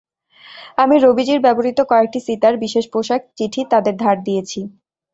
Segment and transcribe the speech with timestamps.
[0.77, 4.59] আমি রবিজির ব্যবহৃত কয়েকটি সিতার, বিশেষ পোশাক, চিঠি তাদের ধার দিয়েছি।